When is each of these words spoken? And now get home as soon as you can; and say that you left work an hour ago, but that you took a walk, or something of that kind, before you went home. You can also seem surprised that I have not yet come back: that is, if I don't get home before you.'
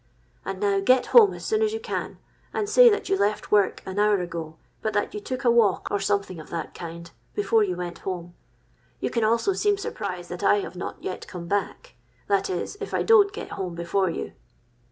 And 0.43 0.59
now 0.59 0.79
get 0.79 1.05
home 1.13 1.31
as 1.35 1.45
soon 1.45 1.61
as 1.61 1.73
you 1.73 1.79
can; 1.79 2.17
and 2.55 2.67
say 2.67 2.89
that 2.89 3.07
you 3.07 3.15
left 3.15 3.51
work 3.51 3.83
an 3.85 3.99
hour 3.99 4.19
ago, 4.19 4.55
but 4.81 4.93
that 4.93 5.13
you 5.13 5.19
took 5.19 5.43
a 5.45 5.51
walk, 5.51 5.89
or 5.91 5.99
something 5.99 6.39
of 6.39 6.49
that 6.49 6.73
kind, 6.73 7.11
before 7.35 7.63
you 7.63 7.75
went 7.75 7.99
home. 7.99 8.33
You 8.99 9.11
can 9.11 9.23
also 9.23 9.53
seem 9.53 9.77
surprised 9.77 10.31
that 10.31 10.41
I 10.43 10.61
have 10.61 10.75
not 10.75 11.03
yet 11.03 11.27
come 11.27 11.47
back: 11.47 11.93
that 12.27 12.49
is, 12.49 12.79
if 12.81 12.95
I 12.95 13.03
don't 13.03 13.31
get 13.31 13.49
home 13.49 13.75
before 13.75 14.09
you.' 14.09 14.33